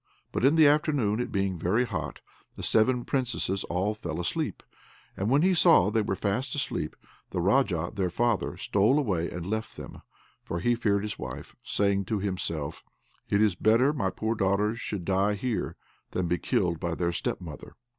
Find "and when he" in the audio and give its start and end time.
5.15-5.53